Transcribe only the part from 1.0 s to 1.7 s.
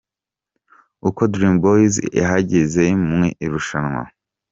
Uko Dream